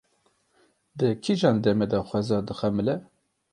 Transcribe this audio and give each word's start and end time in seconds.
Di 0.97 1.07
kîjan 1.23 1.57
demê 1.63 1.85
de 1.91 1.99
xweza 2.07 2.39
dixemile? 2.47 2.95